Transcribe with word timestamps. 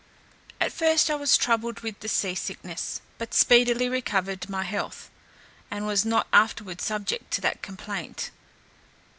At 0.59 0.73
first 0.73 1.11
I 1.11 1.15
was 1.15 1.37
troubled 1.37 1.81
with 1.81 1.99
the 1.99 2.07
sea 2.07 2.33
sickness, 2.33 3.01
but 3.19 3.35
speedily 3.35 3.87
recovered 3.87 4.49
my 4.49 4.63
health, 4.63 5.11
and 5.69 5.85
was 5.85 6.05
not 6.05 6.25
afterwards 6.33 6.83
subject 6.83 7.29
to 7.33 7.41
that 7.41 7.61
complaint. 7.61 8.31